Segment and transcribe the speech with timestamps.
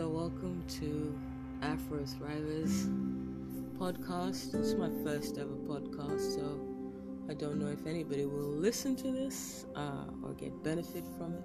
[0.00, 1.14] So, welcome to
[1.60, 2.88] Afro Thrivers
[3.78, 4.54] podcast.
[4.54, 6.58] It's my first ever podcast, so
[7.28, 11.44] I don't know if anybody will listen to this uh, or get benefit from it.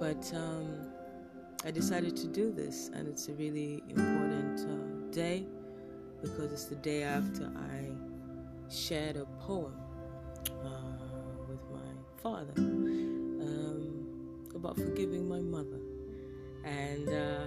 [0.00, 0.94] But um,
[1.66, 5.44] I decided to do this, and it's a really important uh, day
[6.22, 9.74] because it's the day after I shared a poem
[10.48, 14.06] uh, with my father um,
[14.54, 15.91] about forgiving my mother.
[16.64, 17.46] And uh,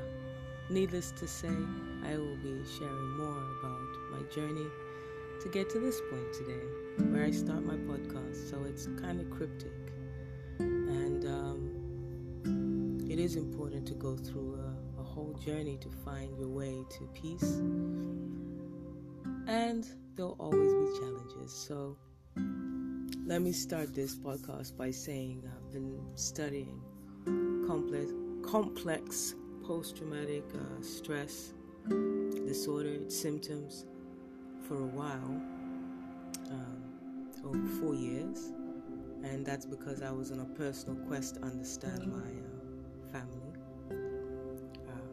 [0.70, 1.56] needless to say,
[2.04, 4.68] I will be sharing more about my journey
[5.42, 6.64] to get to this point today,
[7.12, 8.50] where I start my podcast.
[8.50, 9.72] So it's kind of cryptic.
[10.60, 16.50] And um, it is important to go through a, a whole journey to find your
[16.50, 17.62] way to peace.
[19.48, 19.86] And
[20.16, 21.52] there'll always be challenges.
[21.52, 21.98] So
[23.26, 26.82] let me start this podcast by saying I've been studying
[27.68, 28.12] complex
[28.46, 31.54] complex post traumatic uh, stress
[32.46, 33.86] disorder, symptoms,
[34.68, 35.42] for a while,
[36.52, 36.84] um,
[37.44, 38.52] over four years.
[39.24, 43.54] And that's because I was on a personal quest to understand my uh, family,
[43.90, 45.10] um,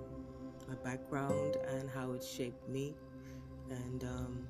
[0.69, 2.95] my background, and how it shaped me.
[3.71, 4.47] And um,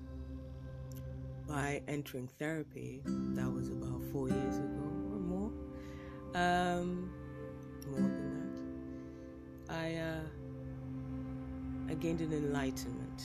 [1.46, 5.50] by entering therapy, that was about four years ago or more.
[6.34, 7.12] Um,
[7.88, 8.21] more.
[9.72, 10.20] I uh,
[11.88, 13.24] I gained an enlightenment.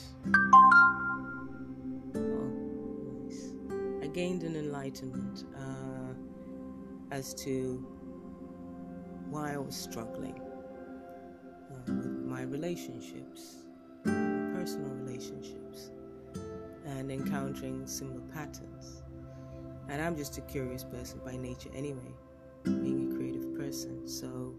[4.02, 6.14] I gained an enlightenment uh,
[7.10, 7.86] as to
[9.28, 10.40] why I was struggling
[11.70, 13.56] uh, with my relationships,
[14.04, 15.90] personal relationships,
[16.86, 19.02] and encountering similar patterns.
[19.90, 22.14] And I'm just a curious person by nature anyway,
[22.64, 24.08] being a creative person.
[24.08, 24.54] So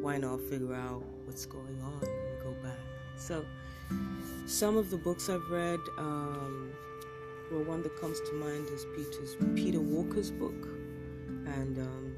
[0.00, 2.78] why not figure out what's going on and go back?
[3.16, 3.44] So,
[4.46, 6.72] some of the books I've read, um,
[7.50, 10.68] well, one that comes to mind is Peter's Peter Walker's book,
[11.46, 12.16] and um,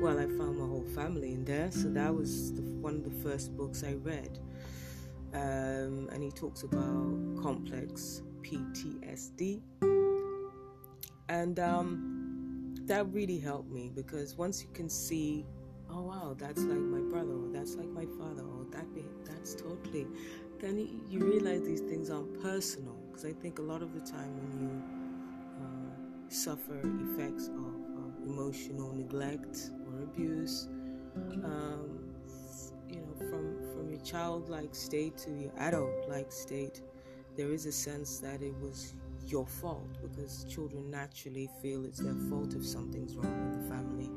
[0.00, 3.28] well, I found my whole family in there, so that was the, one of the
[3.28, 4.38] first books I read.
[5.34, 9.62] Um, and he talks about complex PTSD,
[11.28, 15.46] and um, that really helped me because once you can see
[15.92, 18.86] oh wow, that's like my brother, or that's like my father, or that
[19.24, 20.06] that's totally.
[20.60, 24.32] Then you realize these things aren't personal because I think a lot of the time
[24.36, 24.82] when you
[25.60, 30.68] uh, suffer effects of uh, emotional neglect or abuse,
[31.44, 31.98] um,
[32.88, 36.82] you know, from from your childlike state to your adult-like state,
[37.36, 38.94] there is a sense that it was
[39.26, 44.10] your fault because children naturally feel it's their fault if something's wrong with the family.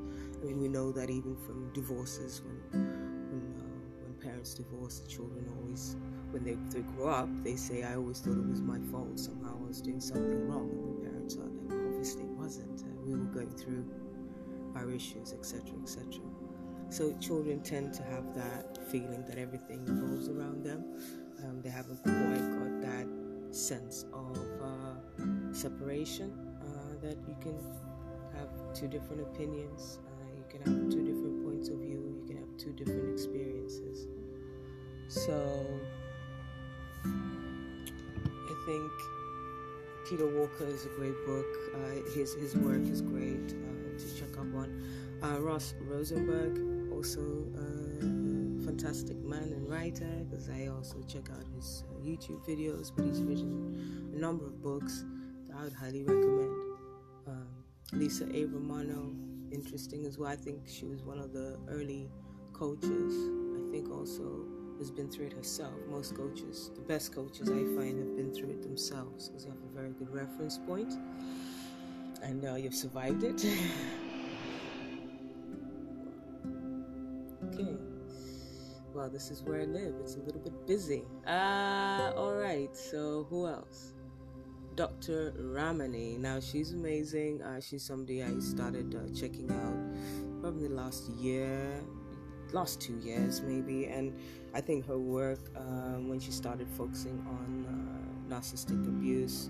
[0.45, 5.49] Mean, we know that even from divorces, when when, uh, when parents divorce, the children
[5.57, 5.95] always,
[6.29, 9.17] when they, they grow up, they say, "I always thought it was my fault.
[9.17, 12.79] Somehow I was doing something wrong." And the parents are like, "Obviously, it wasn't.
[12.79, 13.89] Uh, we were going through
[14.75, 16.21] our issues, etc., etc."
[16.89, 20.85] So children tend to have that feeling that everything revolves around them.
[21.43, 23.07] Um, they haven't quite got that
[23.49, 27.57] sense of uh, separation uh, that you can
[28.37, 30.14] have two different opinions you
[30.65, 34.07] have two different points of view, you can have two different experiences.
[35.07, 35.65] So,
[37.05, 38.91] I think
[40.09, 41.45] Peter Walker is a great book.
[41.73, 44.83] Uh, his his work is great uh, to check up on.
[45.23, 47.21] Uh, Ross Rosenberg, also
[47.55, 48.01] a
[48.65, 52.91] fantastic man and writer, because I also check out his uh, YouTube videos.
[52.95, 55.03] But he's written a number of books
[55.47, 56.51] that I would highly recommend.
[57.27, 57.47] Um,
[57.93, 58.45] Lisa A.
[58.45, 59.13] Romano,
[59.55, 60.29] interesting as well.
[60.29, 62.11] I think she was one of the early
[62.53, 63.13] coaches.
[63.57, 64.45] I think also
[64.77, 65.73] has been through it herself.
[65.89, 69.61] Most coaches, the best coaches I find, have been through it themselves because you have
[69.63, 70.93] a very good reference point
[72.21, 73.45] and uh, you've survived it.
[77.45, 77.77] okay.
[78.93, 79.95] Well, this is where I live.
[80.01, 81.03] It's a little bit busy.
[81.25, 82.75] Uh, all right.
[82.75, 83.94] So who else?
[84.75, 85.33] Dr.
[85.37, 86.17] Ramani.
[86.17, 87.41] Now, she's amazing.
[87.41, 91.81] Uh, she's somebody I started uh, checking out probably last year,
[92.51, 93.85] last two years maybe.
[93.85, 94.13] And
[94.53, 97.65] I think her work, um, when she started focusing on
[98.29, 99.49] uh, narcissistic abuse,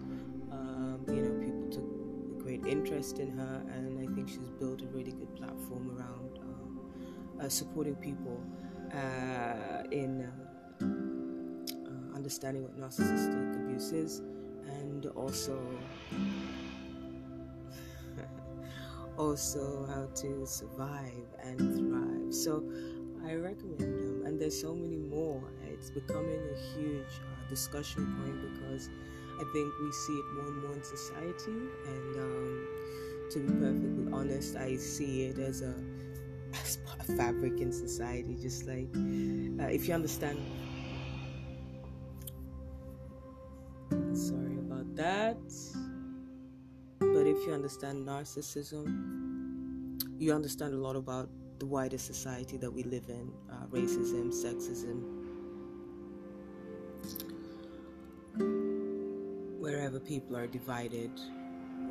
[0.51, 3.63] um, you know, people took a great interest in her.
[3.74, 6.39] And I think she's built a really good platform around
[7.42, 8.44] um, supporting people
[8.94, 10.31] uh, in
[12.13, 14.22] understanding what narcissistic abuse is
[14.68, 15.60] and also
[19.18, 22.34] also how to survive and thrive.
[22.34, 22.64] So
[23.26, 24.24] I recommend them.
[24.26, 25.42] And there's so many more.
[25.68, 28.90] It's becoming a huge uh, discussion point because
[29.40, 31.60] I think we see it more and more in society.
[31.88, 32.68] And um,
[33.32, 35.74] to be perfectly honest, I see it as a,
[36.54, 38.36] as a fabric in society.
[38.42, 40.40] Just like uh, if you understand.
[47.46, 53.08] If you understand narcissism, you understand a lot about the wider society that we live
[53.08, 55.04] in uh, racism, sexism,
[59.60, 61.12] wherever people are divided,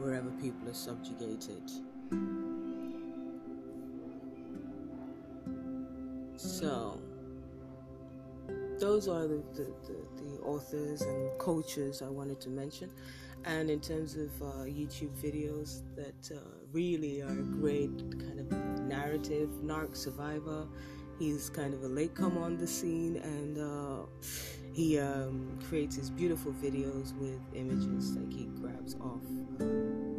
[0.00, 1.70] wherever people are subjugated.
[6.36, 7.00] So,
[8.80, 12.90] those are the, the, the, the, authors and coaches I wanted to mention.
[13.44, 16.40] And in terms of uh, YouTube videos that uh,
[16.72, 18.50] really are great kind of
[18.80, 20.66] narrative, Narc Survivor.
[21.18, 24.06] He's kind of a late come on the scene and uh,
[24.72, 29.22] he um, creates his beautiful videos with images like he grabs off
[29.60, 29.64] uh,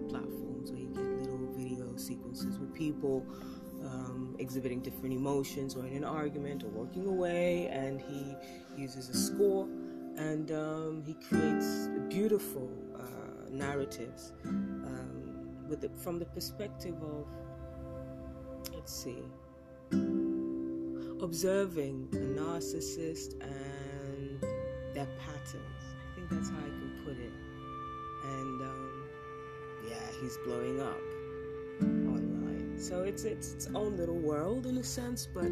[0.08, 3.26] platforms where you get little video sequences with people
[3.84, 8.34] um, exhibiting different emotions or in an argument or walking away and he
[8.82, 9.68] uses a score
[10.16, 12.72] and um, he creates beautiful
[13.56, 17.28] narratives um, with the, from the perspective of
[18.74, 19.24] let's see
[21.22, 24.42] observing a narcissist and
[24.94, 25.84] their patterns.
[26.12, 27.34] I think that's how i can put it.
[28.24, 29.06] And um,
[29.90, 31.02] yeah he's blowing up
[31.82, 32.76] online.
[32.78, 35.46] So it's, it's its own little world in a sense but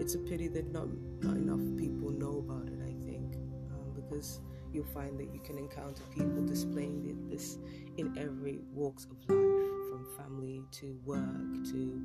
[0.00, 0.88] it's a pity that not,
[1.20, 3.36] not enough people know about it i think
[3.70, 4.40] um, because
[4.72, 7.58] you'll find that you can encounter people displaying this
[7.96, 11.18] in every walks of life from family to work
[11.64, 12.00] to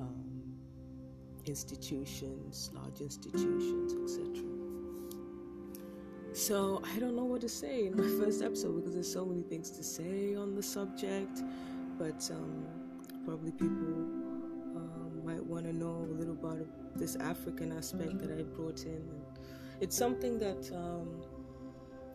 [0.00, 0.40] um,
[1.46, 4.44] institutions, large institutions, etc.
[6.32, 9.42] So I don't know what to say in my first episode because there's so many
[9.42, 11.42] things to say on the subject,
[11.98, 12.66] but um,
[13.24, 13.74] probably people
[14.76, 16.58] um, might want to know a little about
[16.96, 19.02] this African aspect that I brought in.
[19.80, 21.22] It's something that um,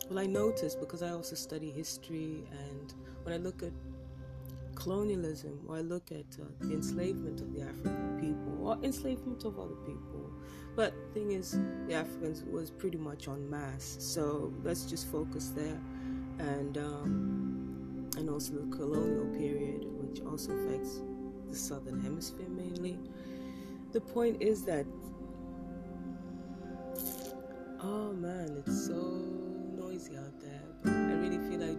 [0.10, 2.94] well I noticed because I also study history, and
[3.24, 3.72] when I look at
[4.75, 9.57] colonialism, or I look at uh, the enslavement of the African people, or enslavement of
[9.60, 10.31] other people.
[10.75, 11.57] But the thing is,
[11.88, 15.80] the Africans was pretty much on mass, So let's just focus there,
[16.40, 21.01] and um, and also the colonial period, which also affects
[21.50, 23.00] the southern hemisphere mainly.
[23.94, 24.86] The point is that,
[27.81, 29.15] oh man, it's so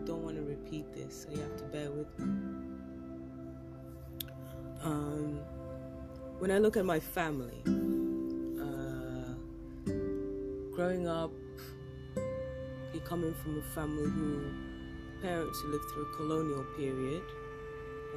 [0.07, 2.27] don't want to repeat this, so you have to bear with me.
[4.83, 5.41] Um,
[6.39, 7.61] when I look at my family,
[8.61, 9.35] uh,
[10.73, 11.33] growing up,
[12.95, 14.53] you're coming from a family who
[15.23, 17.23] parents who lived through a colonial period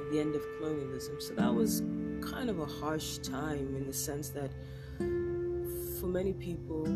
[0.00, 1.82] at the end of colonialism, so that was
[2.22, 4.52] kind of a harsh time in the sense that
[5.98, 6.86] for many people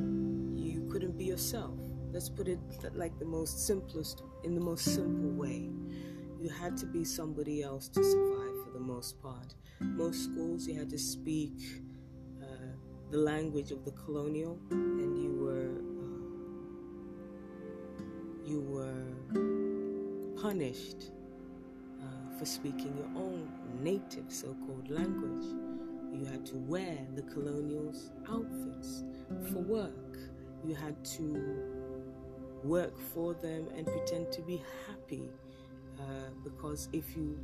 [0.55, 1.79] you couldn't be yourself.
[2.12, 2.61] Let's put it
[2.94, 5.70] like the most simplest, in the most simple way.
[6.41, 9.55] You had to be somebody else to survive for the most part.
[9.81, 11.55] Most schools you had to speak
[12.43, 12.46] uh,
[13.10, 16.24] the language of the colonial and you were uh,
[18.44, 19.15] you were
[20.41, 21.10] punished
[22.03, 25.46] uh, for speaking your own native so-called language.
[26.13, 29.05] You had to wear the colonials outfits
[29.51, 30.19] for work.
[30.65, 31.73] You had to
[32.65, 35.29] work for them and pretend to be happy
[35.99, 37.39] uh, because if you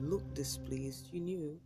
[0.00, 1.60] look displeased, you knew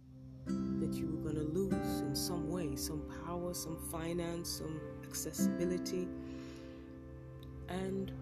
[0.46, 6.08] that you were going to lose in some way some power, some finance, some accessibility.
[7.68, 8.12] And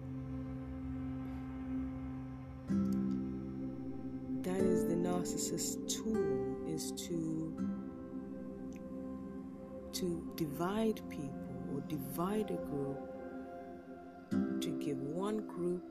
[4.43, 7.67] that is the narcissist's tool is to
[9.93, 11.33] to divide people
[11.73, 13.16] or divide a group
[14.87, 15.83] give one group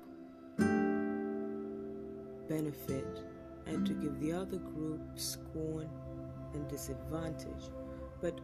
[2.48, 3.22] benefit
[3.66, 5.86] and to give the other group scorn
[6.54, 7.68] and disadvantage,
[8.22, 8.40] but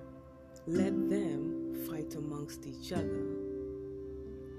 [0.66, 3.25] let them fight amongst each other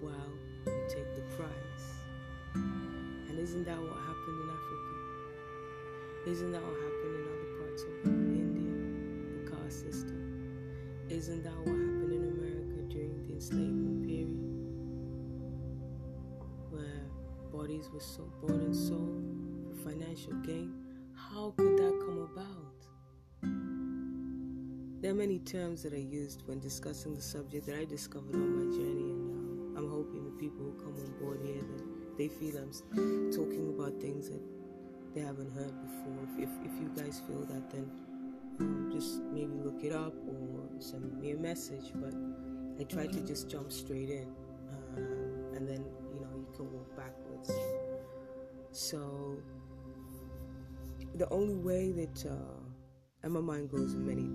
[0.01, 0.33] while
[0.65, 1.85] we take the prize.
[2.55, 4.93] And isn't that what happened in Africa?
[6.31, 8.73] Isn't that what happened in other parts of India,
[9.43, 10.21] the caste system?
[11.09, 13.82] Isn't that what happened in America during the enslavement
[17.89, 19.23] were so bought and sold
[19.67, 20.73] for financial gain?
[21.15, 22.73] How could that come about?
[25.03, 28.55] there are many terms that are used when discussing the subject that I discovered on
[28.55, 32.29] my journey, and um, I'm hoping the people who come on board here that they
[32.29, 32.71] feel I'm
[33.29, 34.39] talking about things that
[35.13, 36.23] they haven't heard before.
[36.37, 37.91] If, if, if you guys feel that, then
[38.61, 41.91] um, just maybe look it up or send me a message.
[41.95, 42.13] But
[42.79, 44.33] I try to just jump straight in,
[44.95, 45.03] um,
[45.53, 47.51] and then you know you can walk backwards.
[48.73, 49.37] So
[51.13, 52.59] the only way that uh,
[53.21, 54.27] and my mind goes in many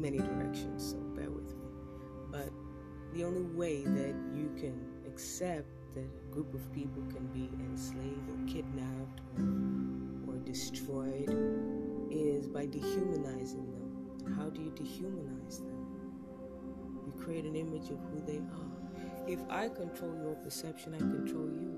[0.00, 1.66] many directions, so bear with me.
[2.30, 2.48] But
[3.12, 8.30] the only way that you can accept that a group of people can be enslaved
[8.30, 11.28] or kidnapped or, or destroyed
[12.10, 14.34] is by dehumanizing them.
[14.38, 15.86] How do you dehumanize them?
[17.04, 19.28] You create an image of who they are.
[19.28, 21.71] If I control your perception, I control you.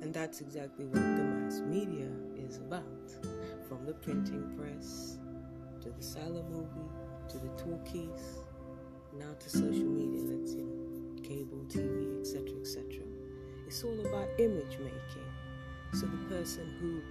[0.00, 2.84] And that's exactly what the mass media is about.
[3.68, 5.18] From the printing press
[5.82, 6.88] to the silent movie
[7.28, 8.40] to the talkies,
[9.18, 12.84] now to social media, let's you know, cable TV, etc., etc.
[13.66, 15.28] It's all about image making.
[15.92, 17.02] So the person who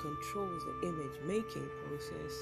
[0.00, 2.34] controls the image making process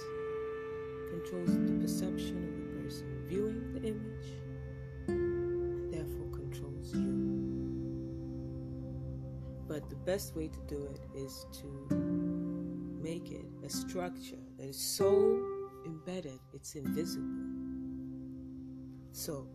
[1.11, 4.42] controls the perception of the person viewing the image
[9.73, 11.95] But the best way to do it is to
[13.03, 15.43] make it a structure that is so
[15.87, 17.27] embedded it's invisible.
[19.13, 19.49] So,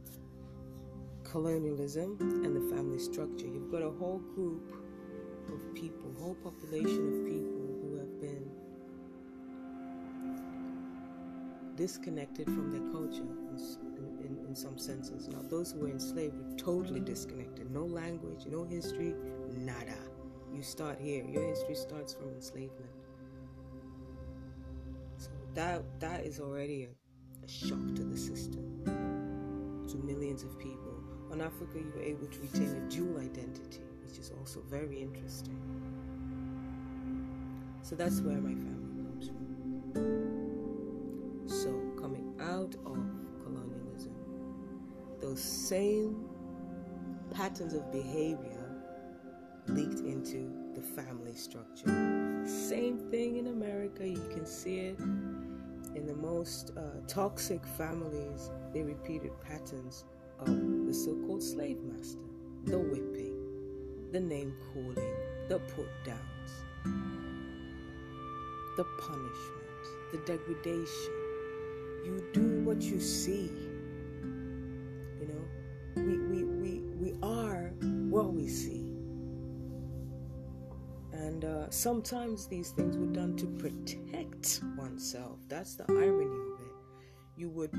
[1.23, 3.45] colonialism and the family structure.
[3.45, 4.75] You've got a whole group
[5.53, 8.49] of people, whole population of people who have been
[11.75, 15.27] disconnected from their culture in, in, in, some senses.
[15.27, 17.69] Now, those who were enslaved were totally disconnected.
[17.69, 19.13] No language, no history,
[19.55, 20.06] nada.
[20.57, 21.23] You start here.
[21.23, 22.89] Your history starts from enslavement.
[25.17, 26.87] So that that is already a,
[27.45, 28.81] a shock to the system,
[29.87, 30.95] to millions of people.
[31.31, 35.61] On Africa, you were able to retain a dual identity, which is also very interesting.
[37.83, 39.45] So that's where my family comes from.
[41.47, 41.69] So,
[42.01, 42.97] coming out of
[43.43, 44.15] colonialism,
[45.21, 46.25] those same
[47.31, 48.56] patterns of behavior
[49.69, 52.43] leaked into the family structure.
[52.45, 54.99] Same thing in America, you can see it
[55.97, 60.05] in the most uh, toxic families, they repeated patterns
[60.39, 60.47] of
[60.85, 62.19] the so called slave master,
[62.65, 63.35] the whipping,
[64.11, 65.15] the name calling,
[65.49, 66.51] the put downs,
[68.77, 71.13] the punishment, the degradation.
[72.05, 73.49] You do what you see.
[81.77, 85.37] Sometimes these things were done to protect oneself.
[85.47, 86.73] That's the irony of it.
[87.35, 87.71] You would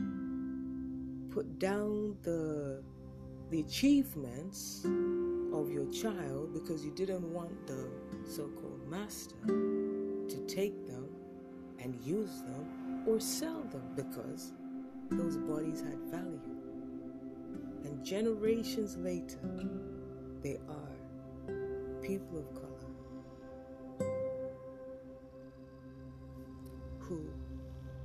[1.35, 2.83] put down the
[3.51, 4.85] the achievements
[5.55, 7.89] of your child because you didn't want the
[8.25, 11.09] so-called master to take them
[11.81, 14.53] and use them or sell them because
[15.11, 16.41] those bodies had value.
[17.85, 19.39] And generations later,
[20.43, 20.99] they are
[22.03, 22.68] people of color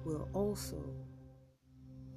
[0.05, 0.83] will also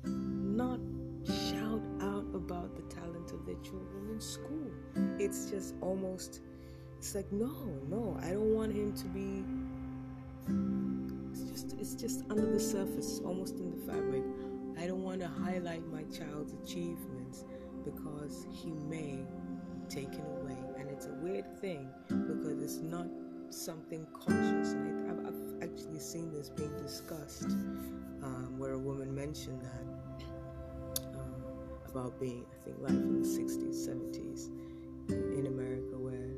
[0.05, 0.81] not
[1.25, 4.71] shout out about the talent of their children in school.
[5.19, 6.41] It's just almost,
[6.99, 7.53] it's like, no,
[7.89, 9.45] no, I don't want him to be.
[11.33, 14.23] It's just, it's just under the surface, almost in the fabric.
[14.79, 17.45] I don't want to highlight my child's achievements
[17.85, 19.25] because he may
[19.89, 23.07] taken away, and it's a weird thing because it's not
[23.51, 24.73] something conscious.
[24.73, 24.96] And I,
[25.77, 27.51] actually seen this being discussed,
[28.23, 30.25] um, where a woman mentioned that
[31.91, 34.49] about being, I think, life in the 60s, 70s
[35.11, 36.33] in America, where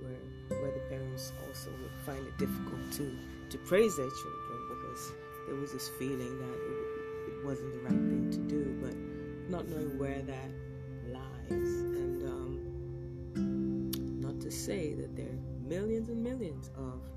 [0.00, 3.14] where where the parents also would find it difficult to
[3.50, 5.12] to praise their children because
[5.46, 8.94] there was this feeling that it, it wasn't the right thing to do, but
[9.50, 10.50] not knowing where that
[11.12, 17.07] lies, and um, not to say that there are millions and millions of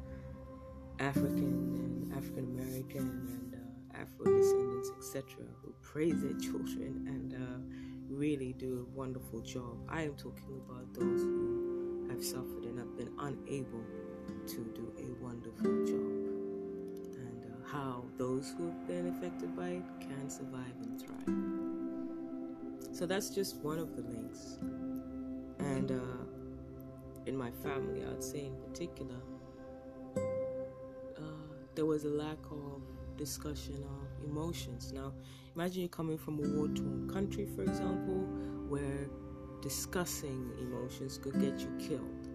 [1.02, 7.60] African and African American and uh, Afro descendants, etc., who praise their children and uh,
[8.08, 9.80] really do a wonderful job.
[9.90, 13.84] I am talking about those who have suffered and have been unable
[14.46, 16.12] to do a wonderful job,
[17.18, 22.96] and uh, how those who have been affected by it can survive and thrive.
[22.96, 24.60] So that's just one of the links.
[25.58, 26.26] And uh,
[27.26, 29.16] in my family, I'd say in particular,
[31.82, 32.80] there was a lack of
[33.18, 34.94] discussion of emotions.
[34.94, 35.14] Now,
[35.56, 38.20] imagine you're coming from a war torn country, for example,
[38.70, 39.10] where
[39.64, 42.30] discussing emotions could get you killed.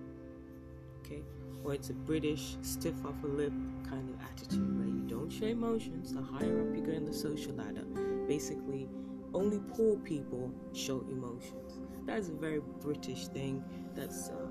[0.99, 1.23] Okay?
[1.63, 3.53] Or it's a British stiff upper lip
[3.89, 6.13] kind of attitude where you don't show emotions.
[6.13, 7.85] The higher up you go in the social ladder,
[8.27, 8.89] basically,
[9.33, 11.79] only poor people show emotions.
[12.05, 13.63] That's a very British thing.
[13.95, 14.46] That's uh,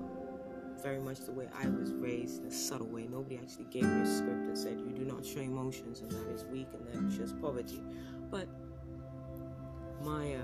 [0.82, 3.06] very much the way I was raised in a subtle way.
[3.10, 6.28] Nobody actually gave me a script and said, You do not show emotions, and that
[6.28, 7.82] is weak, and that shows poverty.
[8.30, 8.48] But
[10.02, 10.40] my uh,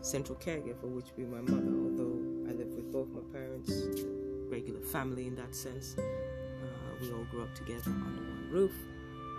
[0.00, 3.72] central caregiver, which would be my mother, although I lived with both my parents,
[4.48, 6.02] regular family in that sense, uh,
[7.00, 8.72] we all grew up together under one roof.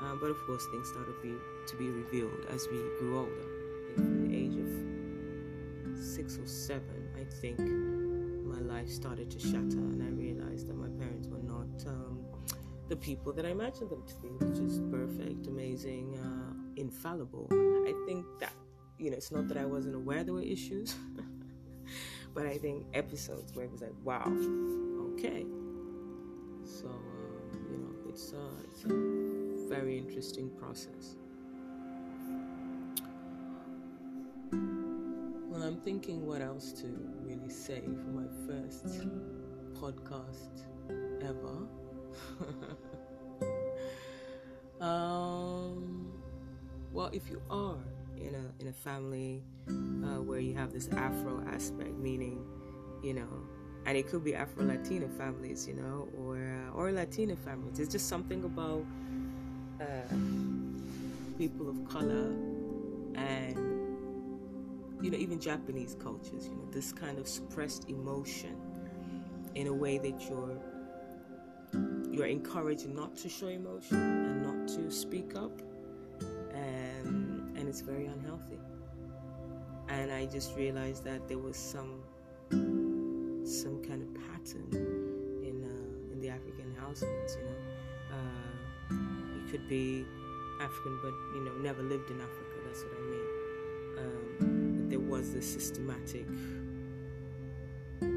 [0.02, 1.34] Um, but of course, things started be,
[1.68, 3.48] to be revealed as we grew older.
[3.96, 7.60] From the age of six or seven, I think
[8.54, 12.20] my life started to shatter, and I realized that my parents were not um,
[12.88, 17.48] the people that I imagined them to be, which is perfect, amazing, uh, infallible.
[17.52, 18.54] I think that,
[19.00, 20.96] you know, it's not that I wasn't aware there were issues,
[22.36, 24.28] but I think episodes where it was like, wow,
[25.14, 25.46] okay.
[26.64, 31.16] So, um, you know, it's, uh, it's a very interesting process.
[35.84, 36.88] Thinking what else to
[37.22, 39.06] really say for my first
[39.74, 40.64] podcast
[41.22, 41.68] ever.
[44.82, 46.12] um,
[46.94, 47.78] well, if you are
[48.16, 52.46] in a in a family uh, where you have this Afro aspect, meaning,
[53.04, 53.28] you know,
[53.86, 57.80] and it could be Afro Latina families, you know, or uh, or Latina families.
[57.80, 58.86] It's just something about
[59.82, 60.16] uh,
[61.38, 62.32] people of color
[63.16, 63.73] and
[65.04, 68.56] you know, even Japanese cultures, you know, this kind of suppressed emotion
[69.54, 70.58] in a way that you're
[72.10, 75.62] you're encouraged not to show emotion and not to speak up
[76.54, 78.60] and and it's very unhealthy.
[79.90, 82.02] And I just realized that there was some
[83.46, 84.70] some kind of pattern
[85.44, 87.60] in uh, in the African households, you know.
[88.16, 88.96] Uh,
[89.36, 90.06] you could be
[90.62, 93.33] African but you know never lived in Africa, that's what I mean.
[95.24, 96.28] Was this systematic,
[98.02, 98.10] yeah,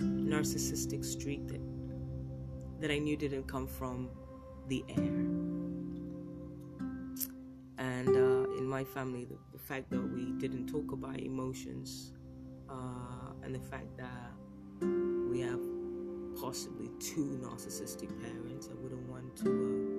[0.00, 1.60] narcissistic streak that
[2.80, 4.08] that I knew didn't come from
[4.68, 5.26] the air.
[7.76, 12.14] And uh, in my family, the, the, fact that we didn't talk about emotions,
[12.70, 14.32] uh, and the fact that
[15.30, 15.60] we have
[16.40, 19.95] possibly two narcissistic parents, I wouldn't want to uh,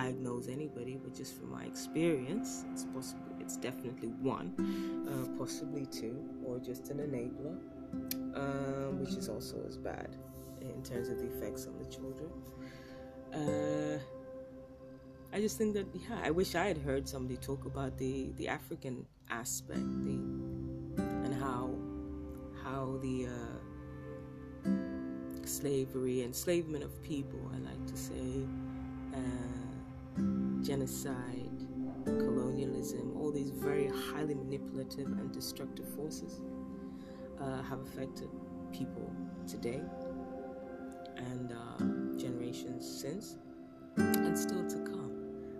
[0.00, 4.48] diagnose anybody, but just from my experience, it's possible it's definitely one,
[5.08, 7.56] uh, possibly two, or just an enabler,
[8.36, 10.10] um, which is also as bad
[10.60, 12.30] in terms of the effects on the children.
[13.32, 13.98] Uh,
[15.32, 18.48] I just think that yeah, I wish I had heard somebody talk about the the
[18.48, 20.16] African aspect, the
[21.24, 21.64] and how
[22.64, 23.56] how the uh,
[25.44, 28.28] slavery, enslavement of people, I like to say,
[29.14, 29.65] uh,
[30.62, 31.50] genocide,
[32.04, 36.40] colonialism, all these very highly manipulative and destructive forces
[37.40, 38.28] uh, have affected
[38.72, 39.10] people
[39.46, 39.80] today
[41.16, 43.36] and uh, generations since,
[43.96, 45.12] and still to come.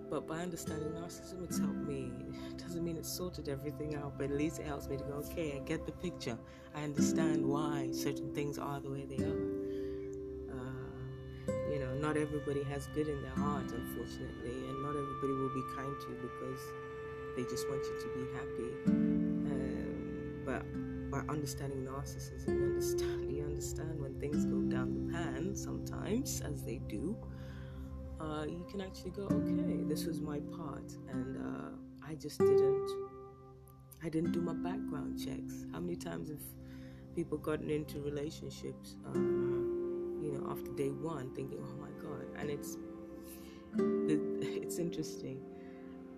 [0.09, 2.13] But by understanding narcissism, it's helped me.
[2.51, 5.15] It doesn't mean it's sorted everything out, but at least it helps me to go,
[5.15, 6.39] okay, I get the picture.
[6.75, 9.46] I understand why certain things are the way they are.
[12.07, 16.07] Not everybody has good in their heart, unfortunately, and not everybody will be kind to
[16.07, 16.61] you because
[17.35, 18.71] they just want you to be happy.
[18.87, 20.63] Um, but
[21.11, 26.63] by understanding narcissism, you understand, you understand when things go down the pan sometimes, as
[26.63, 27.17] they do.
[28.21, 31.71] Uh, you can actually go, okay, this was my part, and uh,
[32.09, 32.89] I just didn't.
[34.05, 35.67] I didn't do my background checks.
[35.73, 36.39] How many times have
[37.17, 41.96] people gotten into relationships, uh, you know, after day one, thinking, "Oh my God,"
[42.39, 42.77] and it's
[43.79, 45.41] it's interesting.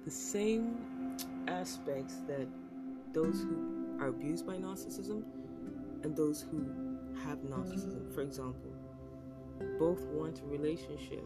[0.05, 0.77] The same
[1.49, 2.47] aspects that
[3.13, 5.25] those who are abused by narcissism
[6.03, 6.65] and those who
[7.25, 8.73] have narcissism, for example,
[9.79, 11.25] both want a relationship,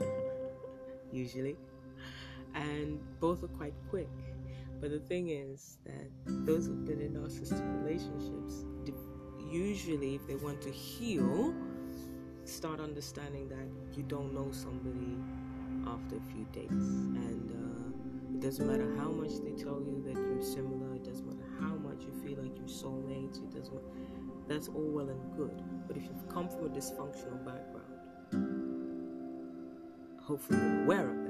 [1.12, 1.56] usually,
[2.54, 4.08] and both are quite quick.
[4.80, 8.64] But the thing is that those who've been in narcissistic relationships,
[9.50, 11.54] usually, if they want to heal,
[12.46, 15.16] start understanding that you don't know somebody
[15.86, 16.72] after a few dates.
[16.72, 21.26] And uh, it doesn't matter how much they tell you that you're similar, it doesn't
[21.26, 23.80] matter how much you feel like you're soulmates, it doesn't
[24.48, 25.62] that's all well and good.
[25.88, 27.82] But if you've come from a dysfunctional background,
[30.22, 31.25] hopefully you're aware of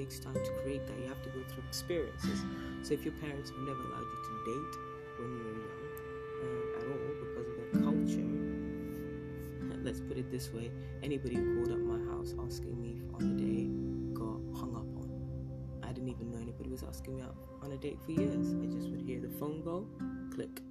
[0.00, 0.96] takes time to create that.
[0.98, 2.40] You have to go through experiences.
[2.82, 4.74] So if your parents have never allowed you to date
[5.18, 5.84] when you were young
[6.40, 8.30] um, at all because of their culture,
[9.84, 10.70] let's put it this way
[11.02, 15.10] anybody who called up my house asking me on a date got hung up on.
[15.82, 18.54] I didn't even know anybody was asking me out on a date for years.
[18.54, 19.86] I just would hear the phone go,
[20.34, 20.62] click.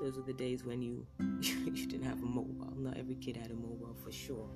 [0.00, 1.06] Those were the days when you
[1.42, 2.72] you didn't have a mobile.
[2.74, 4.48] Not every kid had a mobile for sure.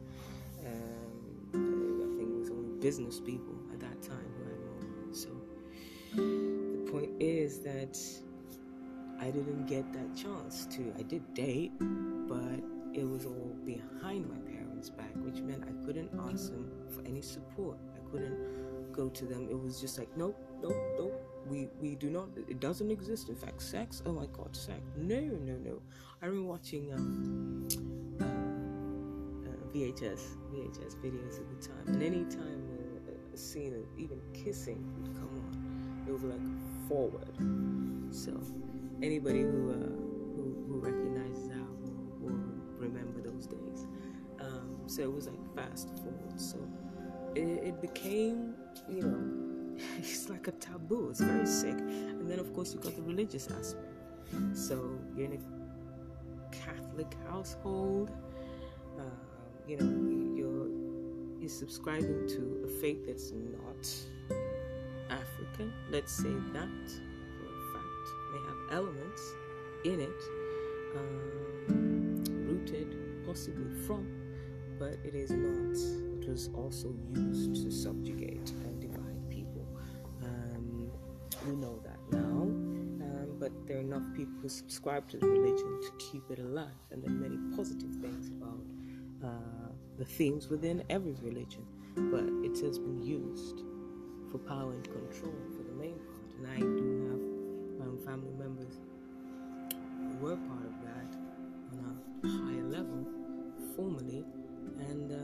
[2.83, 5.23] Business people at that time who had mobiles.
[5.23, 5.31] So
[6.17, 7.97] the point is that
[9.21, 10.93] I didn't get that chance to.
[10.99, 12.61] I did date, but
[12.93, 17.23] it was all behind my parents' back, which meant I couldn't ask them for any
[17.23, 17.79] support.
[17.95, 19.49] I couldn't go to them.
[19.49, 21.29] It was just like, nope, nope, nope.
[21.47, 22.31] We we do not.
[22.49, 23.29] It doesn't exist.
[23.29, 24.03] In fact, sex.
[24.07, 24.81] Oh my God, sex.
[24.97, 25.83] No, no, no.
[26.21, 27.69] I remember watching um,
[28.21, 30.21] uh, uh, VHS
[30.53, 32.62] VHS videos at the time, and any time
[33.33, 36.41] a scene even kissing would come on, it was like
[36.89, 37.35] forward.
[38.15, 38.33] So
[39.03, 40.03] anybody who uh,
[40.37, 42.41] who, who recognizes that will, will
[42.79, 43.87] remember those days.
[44.41, 46.41] Um, so it was like fast forward.
[46.41, 46.59] So
[47.35, 48.55] it, it became,
[48.89, 51.09] you know, it's like a taboo.
[51.11, 51.79] It's very sick.
[51.79, 53.87] And then of course you got the religious aspect.
[54.55, 58.11] So you're in a Catholic household.
[58.99, 59.03] Uh,
[59.67, 60.22] you know,
[61.43, 63.91] you're subscribing to a faith that's not
[65.11, 65.73] African.
[65.91, 66.89] Let's say that
[67.37, 69.35] for a fact may have elements
[69.85, 70.23] in it.
[70.97, 74.07] Um, rooted possibly from,
[74.79, 75.77] but it is not.
[76.23, 79.67] It was also used to subjugate and divide people.
[80.23, 80.93] Um,
[81.49, 85.81] we know that now, um, but there are enough people who subscribe to the religion
[85.83, 88.65] to keep it alive, and there are many positive things about
[89.25, 89.62] uh,
[89.99, 91.65] the themes within every religion,
[91.97, 93.63] but it has been used
[94.31, 98.79] for power and control for the main part, and I do have um, family members
[99.71, 101.17] who were part of that
[101.73, 103.07] on a higher level
[103.77, 104.25] formally
[104.79, 105.17] and uh,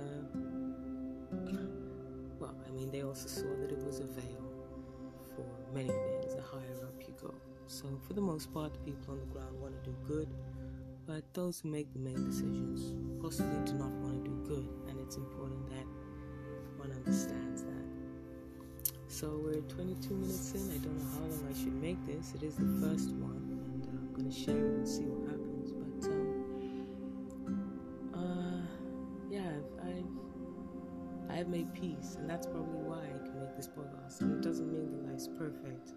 [2.40, 4.48] well i mean they also saw that it was a veil
[5.34, 7.34] for many things the higher up you go.
[7.66, 10.28] So for the most part the people on the ground want to do good
[11.08, 15.00] but those who make the main decisions possibly do not want to do good and
[15.00, 15.86] it's important that
[16.76, 17.86] one understands that
[19.08, 22.42] so we're 22 minutes in i don't know how long i should make this it
[22.42, 25.72] is the first one and uh, i'm going to share it and see what happens
[25.72, 26.28] But um
[28.14, 28.60] uh
[29.30, 29.52] yeah,
[31.38, 34.22] I've made peace, and that's probably why I can make this podcast.
[34.22, 35.92] And it doesn't mean that life's perfect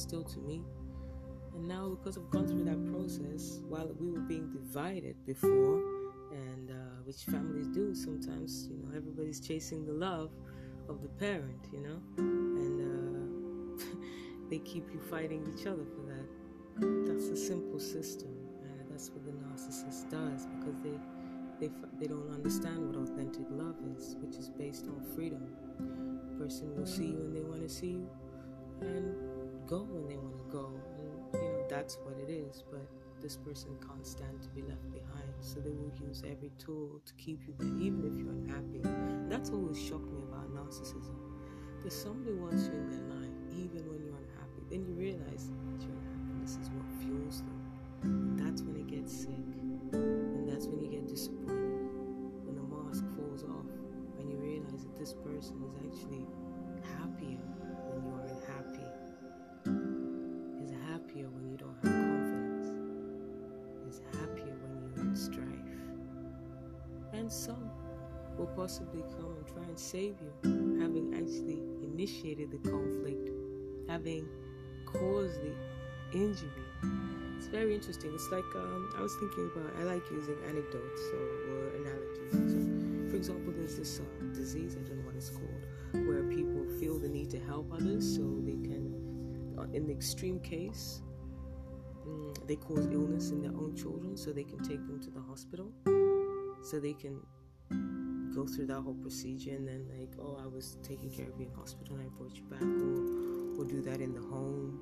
[0.00, 0.62] still to me.
[1.54, 5.82] And now, because I've gone through that process, while we were being divided before,
[6.32, 10.30] and uh, which families do sometimes, you know, everybody's chasing the love
[10.88, 13.84] of the parent, you know, and uh,
[14.50, 17.06] they keep you fighting each other for that.
[17.06, 18.30] That's a simple system,
[18.62, 20.98] and that's what the narcissist does because they
[21.60, 25.46] they, they don't understand what authentic love is, which is based on freedom.
[25.78, 28.08] A person will see you when they want to see you
[28.80, 29.14] and
[29.70, 30.66] go when they want to go.
[30.98, 32.64] And, you know, that's what it is.
[32.68, 32.82] But
[33.22, 35.30] this person can't stand to be left behind.
[35.38, 38.82] So they will use every tool to keep you there, even if you're unhappy.
[39.30, 41.14] That's always shocked me about narcissism.
[41.78, 44.66] Because somebody wants you in their life, even when you're unhappy.
[44.68, 47.62] Then you realize that your unhappiness is what fuels them.
[48.02, 49.46] And that's when it gets sick.
[49.94, 51.86] And that's when you get disappointed.
[52.42, 53.70] When the mask falls off
[54.18, 56.26] and you realize that this person is actually
[56.98, 57.38] happier
[67.30, 67.70] Some
[68.36, 73.30] will possibly come and try and save you, having actually initiated the conflict,
[73.88, 74.28] having
[74.86, 75.54] caused the
[76.12, 76.50] injury
[77.40, 78.12] it's very interesting.
[78.12, 79.72] It's like um, I was thinking about.
[79.80, 82.52] I like using anecdotes or, or analogies.
[82.52, 84.76] So, for example, there's this uh, disease.
[84.76, 88.20] I don't know what it's called, where people feel the need to help others, so
[88.44, 91.00] they can, uh, in the extreme case,
[92.06, 95.20] mm, they cause illness in their own children so they can take them to the
[95.22, 95.72] hospital
[96.62, 97.20] so they can
[98.34, 101.46] go through that whole procedure and then like oh i was taking care of you
[101.46, 102.62] in hospital and i brought you back.
[102.62, 104.78] Or, or do that in the home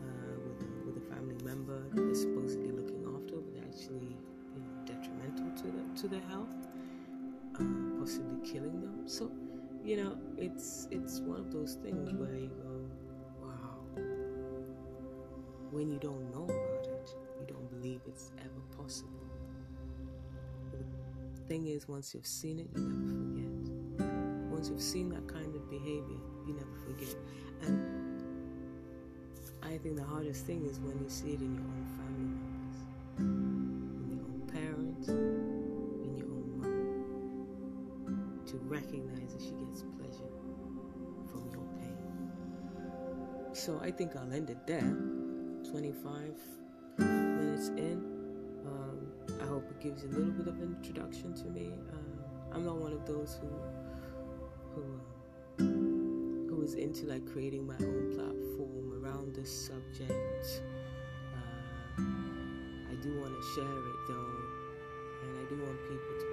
[0.00, 4.16] uh, with, a, with a family member that they're supposedly looking after but actually
[4.54, 6.54] you know, detrimental to, the, to their health
[7.60, 7.64] uh,
[7.98, 9.02] possibly killing them.
[9.06, 9.30] So
[9.84, 14.02] you know it's it's one of those things where you go wow.
[15.70, 19.21] When you don't know about it you don't believe it's ever possible
[21.48, 23.50] thing is, once you've seen it, you never forget.
[24.50, 27.16] Once you've seen that kind of behavior, you never forget.
[27.62, 28.22] And
[29.62, 32.76] I think the hardest thing is when you see it in your own family members,
[33.18, 40.32] in your own parents, in your own mother, to recognize that she gets pleasure
[41.30, 41.96] from your pain.
[43.52, 44.96] So I think I'll end it there.
[45.70, 46.34] 25
[46.98, 48.21] minutes in
[49.52, 51.70] hope it gives you a little bit of introduction to me.
[51.92, 53.48] Uh, I'm not one of those who
[54.74, 54.82] who
[55.60, 60.62] uh, who is into like creating my own platform around this subject.
[61.36, 64.40] Uh, I do want to share it though,
[65.22, 66.26] and I do want people to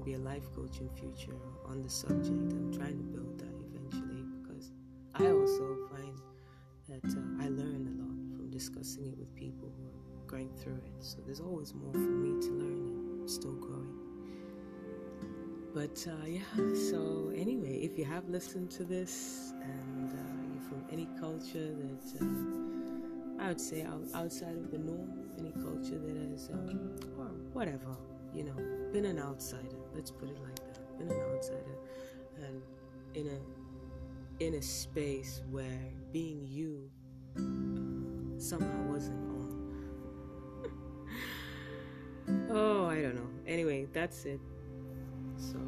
[0.00, 1.36] be a life coach in future
[1.66, 2.52] on the subject.
[2.52, 4.72] I'm trying to build that eventually because
[5.14, 6.18] I also find
[6.88, 10.80] that uh, I learn a lot from discussing it with people who are going through
[10.84, 10.92] it.
[11.04, 13.96] So there's always more for me to learn still growing.
[15.72, 16.40] But uh, yeah,
[16.90, 20.16] so anyway, if you have listened to this and uh,
[20.52, 25.98] you're from any culture that uh, I would say outside of the norm, any culture
[25.98, 27.96] that has, um, or whatever,
[28.34, 28.54] you know,
[28.92, 31.76] been an outsider, let's put it like that, been an outsider,
[32.44, 32.62] and
[33.14, 36.90] in a in a space where being you
[38.38, 39.50] somehow wasn't on.
[42.50, 43.28] oh, I don't know.
[43.46, 44.40] Anyway, that's it.
[45.36, 45.58] So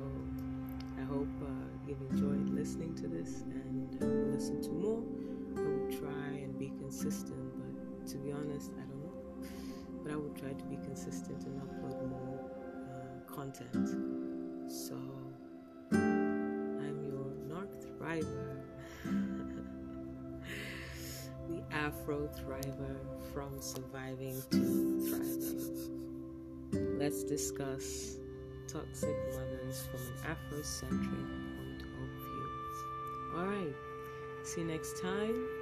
[0.99, 1.49] I hope uh,
[1.87, 5.03] you've enjoyed listening to this and uh, listen to more.
[5.57, 9.49] I will try and be consistent, but to be honest, I don't know.
[10.03, 12.32] But I will try to be consistent and upload more uh,
[13.35, 14.71] content.
[14.71, 14.95] So
[15.93, 18.61] I'm your Narc Thriver.
[21.49, 22.97] The Afro thriver
[23.35, 25.89] from surviving to thriving.
[26.99, 28.17] Let's discuss
[28.69, 32.49] toxic mothers from an Afrocentric point of view.
[33.37, 33.75] All right,
[34.45, 35.62] see you next time.